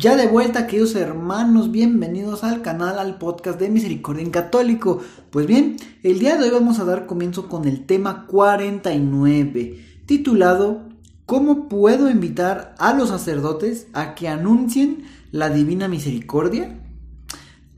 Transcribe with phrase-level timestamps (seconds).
[0.00, 5.00] Ya de vuelta, queridos hermanos, bienvenidos al canal, al podcast de Misericordia en Católico.
[5.28, 10.88] Pues bien, el día de hoy vamos a dar comienzo con el tema 49, titulado
[11.26, 16.80] ¿Cómo puedo invitar a los sacerdotes a que anuncien la divina misericordia?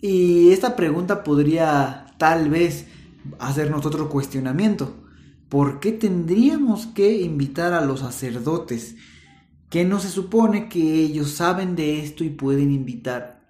[0.00, 2.86] Y esta pregunta podría tal vez
[3.40, 4.94] hacernos otro cuestionamiento.
[5.48, 8.94] ¿Por qué tendríamos que invitar a los sacerdotes?
[9.70, 13.40] Que no se supone que ellos saben de esto y pueden invitar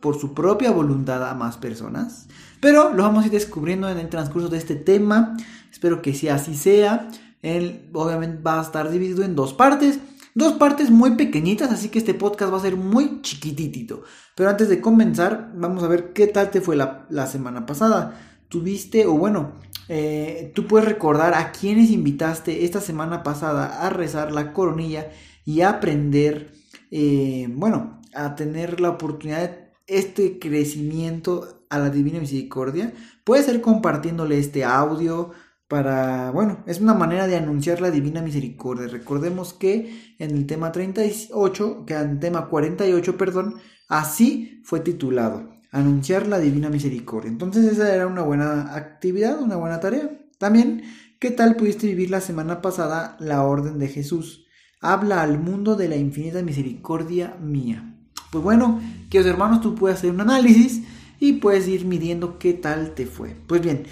[0.00, 2.28] por su propia voluntad a más personas.
[2.60, 5.36] Pero lo vamos a ir descubriendo en el transcurso de este tema.
[5.70, 7.08] Espero que si así sea.
[7.42, 10.00] Él obviamente va a estar dividido en dos partes.
[10.34, 14.02] Dos partes muy pequeñitas, así que este podcast va a ser muy chiquitito.
[14.34, 18.20] Pero antes de comenzar, vamos a ver qué tal te fue la, semana pasada.
[18.48, 19.52] Tuviste, o bueno,
[19.88, 25.10] eh, tú puedes recordar a quienes invitaste esta semana pasada a rezar la coronilla
[25.46, 26.52] y aprender,
[26.90, 32.92] eh, bueno, a tener la oportunidad de este crecimiento a la divina misericordia,
[33.24, 35.30] puede ser compartiéndole este audio
[35.68, 38.88] para, bueno, es una manera de anunciar la divina misericordia.
[38.88, 43.54] Recordemos que en el tema 38, que en el tema 48, perdón,
[43.88, 47.30] así fue titulado, anunciar la divina misericordia.
[47.30, 50.10] Entonces esa era una buena actividad, una buena tarea.
[50.38, 50.82] También,
[51.20, 54.45] ¿qué tal pudiste vivir la semana pasada la orden de Jesús?
[54.80, 57.94] Habla al mundo de la infinita misericordia mía.
[58.30, 60.82] Pues bueno, queridos hermanos, tú puedes hacer un análisis
[61.18, 63.36] y puedes ir midiendo qué tal te fue.
[63.46, 63.84] Pues bien,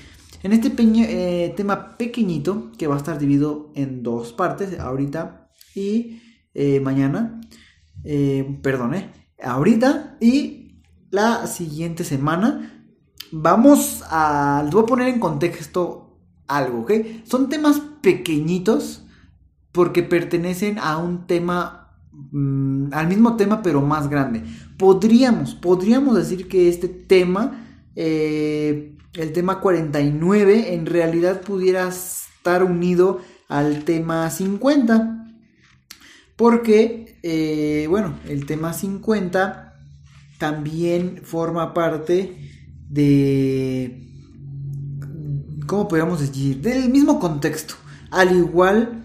[0.43, 6.21] en este eh, tema pequeñito, que va a estar dividido en dos partes, ahorita y
[6.53, 7.41] eh, mañana,
[8.05, 8.95] eh, perdón,
[9.43, 12.87] ahorita y la siguiente semana,
[13.33, 16.93] vamos a, les voy a poner en contexto algo, ¿ok?
[17.25, 19.04] Son temas pequeñitos
[19.75, 24.45] porque pertenecen a un tema, mm, al mismo tema pero más grande.
[24.79, 33.21] Podríamos, podríamos decir que este tema, eh, el tema 49, en realidad pudiera estar unido
[33.49, 35.27] al tema 50.
[36.37, 39.75] Porque, eh, bueno, el tema 50
[40.39, 42.37] también forma parte
[42.89, 44.09] de,
[45.67, 46.61] ¿cómo podríamos decir?
[46.61, 47.75] Del mismo contexto.
[48.11, 49.04] Al igual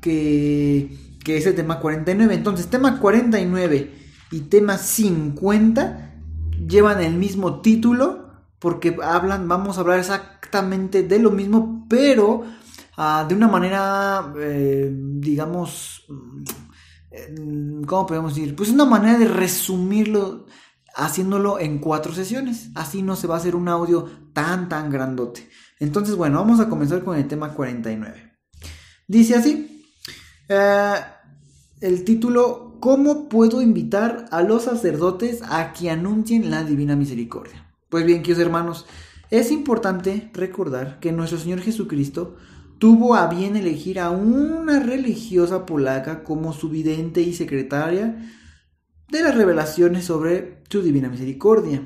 [0.00, 2.34] que, que es el tema 49.
[2.34, 3.92] Entonces, tema 49
[4.30, 6.14] y tema 50
[6.66, 8.28] llevan el mismo título
[8.58, 12.44] porque hablan, vamos a hablar exactamente de lo mismo, pero
[12.96, 18.56] ah, de una manera, eh, digamos, mm, ¿cómo podemos decir?
[18.56, 20.46] Pues una manera de resumirlo
[20.98, 22.70] haciéndolo en cuatro sesiones.
[22.74, 25.48] Así no se va a hacer un audio tan, tan grandote.
[25.78, 28.32] Entonces, bueno, vamos a comenzar con el tema 49.
[29.06, 29.77] Dice así.
[30.48, 30.94] Eh,
[31.80, 37.66] el título, ¿cómo puedo invitar a los sacerdotes a que anuncien la divina misericordia?
[37.90, 38.86] Pues bien, queridos hermanos,
[39.30, 42.36] es importante recordar que nuestro Señor Jesucristo
[42.78, 48.16] tuvo a bien elegir a una religiosa polaca como su vidente y secretaria
[49.10, 51.82] de las revelaciones sobre su divina misericordia.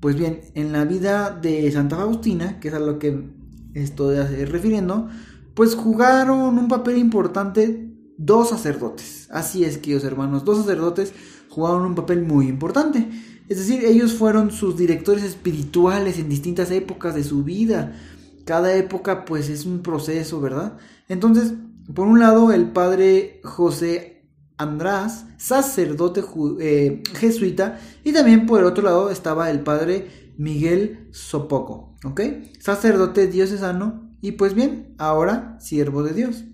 [0.00, 3.30] Pues bien, en la vida de Santa Faustina, que es a lo que
[3.74, 5.08] estoy refiriendo,
[5.54, 9.28] pues jugaron un papel importante dos sacerdotes.
[9.30, 11.12] Así es, queridos hermanos, dos sacerdotes
[11.48, 13.08] jugaron un papel muy importante.
[13.48, 17.96] Es decir, ellos fueron sus directores espirituales en distintas épocas de su vida.
[18.44, 20.76] Cada época pues es un proceso, ¿verdad?
[21.08, 21.54] Entonces,
[21.94, 24.26] por un lado, el padre José
[24.56, 26.22] András, sacerdote
[26.60, 32.20] eh, jesuita, y también por el otro lado estaba el padre Miguel Sopoco, ¿ok?
[32.60, 36.44] Sacerdote diocesano y pues bien, ahora siervo de Dios.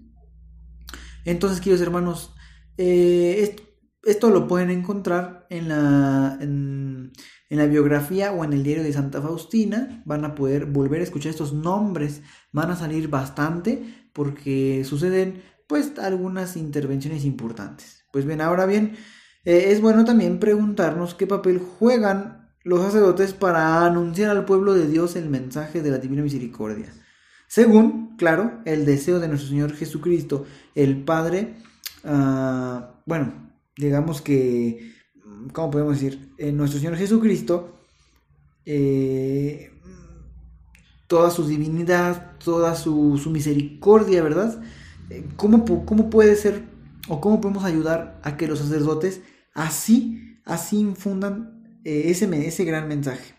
[1.24, 2.34] Entonces, queridos hermanos,
[2.76, 3.54] eh,
[4.02, 6.36] esto, lo pueden encontrar en la,
[7.68, 10.02] biografía o en el diario de Santa Faustina.
[10.04, 12.22] Van a poder volver a escuchar estos nombres.
[12.50, 18.04] Van a salir bastante porque suceden pues algunas intervenciones importantes.
[18.12, 18.96] Pues bien, ahora bien,
[19.44, 24.88] eh, es bueno también preguntarnos qué papel juegan los sacerdotes para anunciar al pueblo de
[24.88, 26.92] Dios el mensaje de la divina misericordia
[27.50, 31.56] según, claro, el deseo de nuestro Señor Jesucristo, el Padre,
[32.04, 34.94] ah, bueno, digamos que,
[35.52, 36.32] ¿cómo podemos decir?
[36.38, 37.76] En nuestro Señor Jesucristo,
[38.64, 39.72] eh,
[41.08, 44.62] toda su divinidad, toda su, misericordia, ¿verdad?
[45.10, 46.62] Eh, ¿Cómo, ¿Cómo puede ser
[47.08, 49.22] o cómo podemos ayudar a que los sacerdotes
[49.54, 53.34] así, así infundan eh, ese, ese gran mensaje?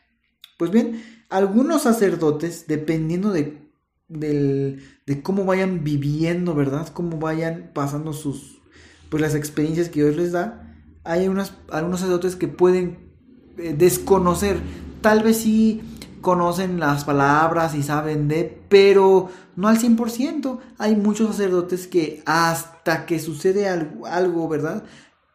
[0.57, 3.70] Pues bien, algunos sacerdotes, dependiendo de,
[4.19, 6.88] de cómo vayan viviendo, ¿verdad?
[6.90, 8.62] Cómo vayan pasando sus,
[9.10, 13.12] pues las experiencias que Dios les da, hay unas, algunos sacerdotes que pueden
[13.58, 14.60] eh, desconocer,
[15.02, 15.81] tal vez sí
[16.22, 20.60] conocen las palabras y saben de, pero no al 100%.
[20.78, 24.84] Hay muchos sacerdotes que hasta que sucede algo, algo ¿verdad?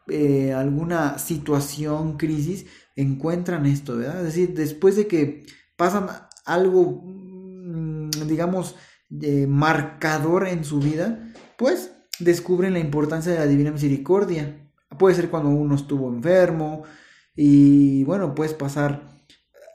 [0.09, 4.19] Eh, alguna situación, crisis, encuentran esto, ¿verdad?
[4.19, 5.45] Es decir, después de que
[5.77, 6.07] pasan
[6.45, 7.05] algo,
[8.25, 8.77] digamos,
[9.49, 14.69] marcador en su vida, pues descubren la importancia de la divina misericordia.
[14.99, 16.85] Puede ser cuando uno estuvo enfermo
[17.35, 19.17] y bueno, puedes pasar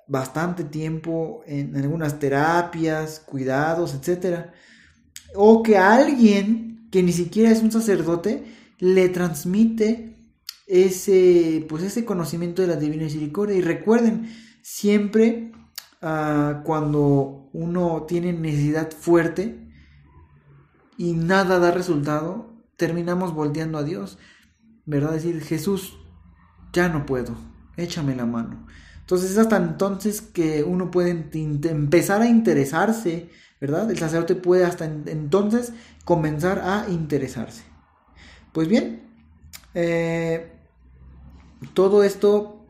[0.08, 4.48] bastante tiempo en, algunas terapias, cuidados, etc.
[5.36, 8.44] O que alguien que ni siquiera es un sacerdote
[8.80, 10.18] le transmite
[10.68, 13.56] ese, pues ese conocimiento de la divina misericordia.
[13.56, 14.30] Y recuerden,
[14.62, 15.52] siempre
[16.02, 19.60] ah, cuando uno tiene necesidad fuerte
[20.98, 24.18] y nada da resultado, terminamos volteando a Dios,
[24.86, 25.14] ¿verdad?
[25.14, 25.98] Decir, Jesús,
[26.74, 27.36] ya no puedo,
[27.78, 28.68] échame la mano.
[29.00, 33.90] Entonces es hasta entonces que uno puede empezar a interesarse, ¿verdad?
[33.92, 35.74] El sacerdote puede hasta entonces
[36.06, 37.64] comenzar a interesarse.
[38.54, 39.02] Pues bien,
[39.74, 40.52] eh,
[41.74, 42.66] todo esto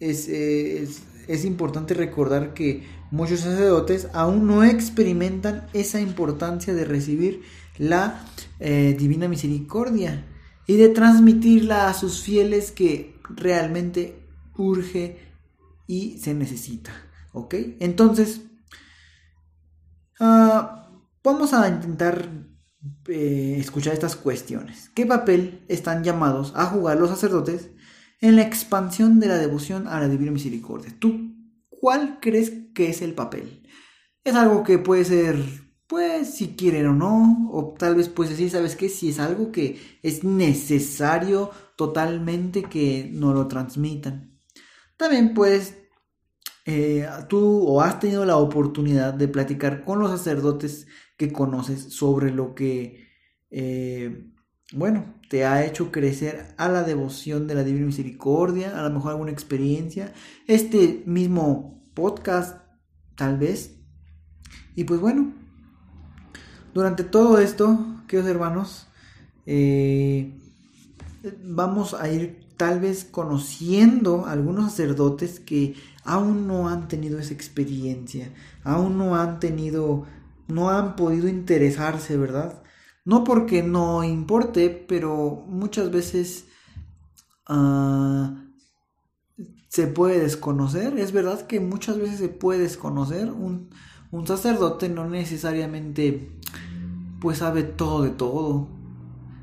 [0.00, 1.02] es, es,
[1.44, 7.42] importante recordar que muchos sacerdotes aún no experimentan esa importancia de recibir
[7.78, 8.24] la
[8.60, 10.24] eh, divina misericordia
[10.66, 14.22] y de transmitirla a sus fieles que realmente
[14.56, 15.18] urge
[15.86, 16.92] y se necesita.
[17.32, 17.54] ¿Ok?
[17.80, 18.42] Entonces,
[20.20, 20.90] ah,
[21.22, 22.28] vamos a intentar
[23.06, 24.90] eh, escuchar estas cuestiones.
[24.94, 27.70] ¿Qué papel están llamados a jugar los sacerdotes
[28.20, 30.94] en la expansión de la devoción a la Divina Misericordia?
[30.98, 31.34] ¿Tú
[31.68, 33.62] cuál crees que es el papel?
[34.24, 35.36] Es algo que puede ser,
[35.86, 38.88] pues, si quieren o no, o tal vez puedes decir, ¿sabes qué?
[38.88, 44.38] Si es algo que es necesario totalmente que no lo transmitan.
[44.96, 45.76] También puedes,
[46.66, 50.86] eh, tú o has tenido la oportunidad de platicar con los sacerdotes
[51.16, 53.08] que conoces sobre lo que,
[53.50, 54.30] eh,
[54.72, 59.12] bueno, te ha hecho crecer a la devoción de la Divina Misericordia, a lo mejor
[59.12, 60.12] alguna experiencia,
[60.46, 62.60] este mismo podcast,
[63.14, 63.76] tal vez.
[64.74, 65.32] Y pues bueno,
[66.72, 68.88] durante todo esto, queridos hermanos,
[69.46, 70.36] eh,
[71.44, 75.74] vamos a ir tal vez conociendo algunos sacerdotes que
[76.04, 78.32] aún no han tenido esa experiencia,
[78.62, 80.06] aún no han tenido,
[80.48, 82.63] no han podido interesarse, ¿verdad?
[83.04, 86.46] No porque no importe, pero muchas veces
[87.46, 88.34] ah,
[89.68, 90.98] se puede desconocer.
[90.98, 93.30] Es verdad que muchas veces se puede desconocer.
[93.30, 93.70] Un,
[94.10, 96.30] un sacerdote no necesariamente
[97.20, 98.68] pues sabe todo de todo.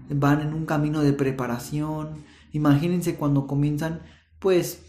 [0.09, 4.01] Van en un camino de preparación, Imagínense cuando comienzan,
[4.39, 4.83] pues,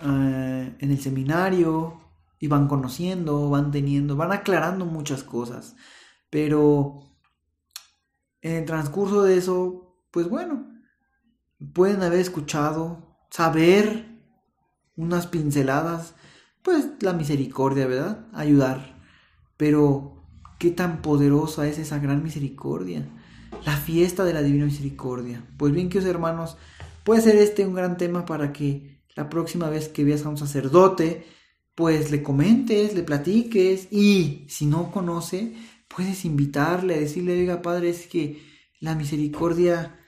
[0.00, 2.00] eh, en el seminario
[2.38, 5.76] y van conociendo, van teniendo, van aclarando muchas cosas.
[6.30, 7.00] Pero
[8.42, 10.66] en el transcurso de eso, pues bueno,
[11.72, 14.18] pueden haber escuchado, saber
[14.96, 16.14] unas pinceladas,
[16.62, 18.26] pues la misericordia, ¿verdad?
[18.32, 18.98] Ayudar.
[19.56, 20.24] Pero,
[20.58, 23.06] ¿qué tan poderosa es esa gran misericordia?
[23.64, 25.44] La fiesta de la Divina Misericordia.
[25.56, 26.56] Pues bien, queridos hermanos,
[27.04, 30.36] Puede ser este un gran tema para que la próxima vez que veas a un
[30.36, 31.26] sacerdote,
[31.74, 35.54] pues le comentes, le platiques y si no conoce,
[35.94, 38.42] puedes invitarle, decirle, oiga padre, es que
[38.80, 39.98] la misericordia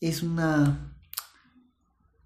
[0.00, 0.96] es una,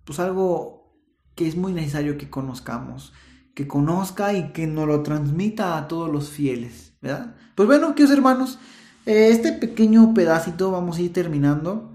[0.05, 0.99] pues algo
[1.35, 3.13] que es muy necesario que conozcamos,
[3.55, 7.37] que conozca y que nos lo transmita a todos los fieles, ¿verdad?
[7.55, 8.59] Pues bueno, queridos hermanos,
[9.07, 11.91] eh, este pequeño pedacito vamos a ir terminando.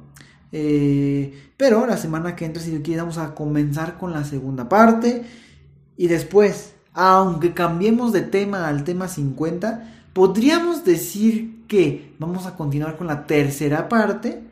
[0.51, 5.23] Eh, pero la semana que entra, si quieres, vamos a comenzar con la segunda parte.
[5.97, 12.97] Y después, aunque cambiemos de tema al tema 50, podríamos decir que vamos a continuar
[12.97, 14.43] con la tercera parte.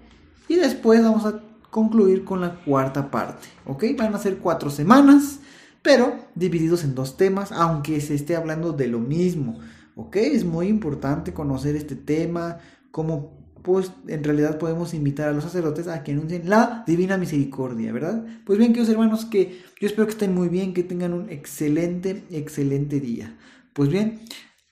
[0.48, 3.50] Y después vamos a concluir con la cuarta parte.
[3.66, 3.84] ¿Ok?
[3.98, 5.42] Van a ser cuatro semanas,
[5.82, 9.60] pero divididos en dos temas, aunque se esté hablando de lo mismo.
[9.98, 10.16] ¿Ok?
[10.16, 12.60] Es muy importante conocer este tema,
[12.90, 17.92] cómo pues en realidad podemos invitar a los sacerdotes a que anuncien la divina misericordia,
[17.92, 18.26] ¿verdad?
[18.46, 22.24] Pues bien, queridos hermanos, que yo espero que estén muy bien, que tengan un excelente,
[22.32, 23.36] excelente día.
[23.74, 24.22] Pues bien,